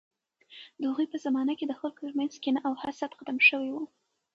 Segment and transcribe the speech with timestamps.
[0.79, 3.75] د هغوی په زمانه کې د خلکو ترمنځ کینه او حسد ختم شوی و.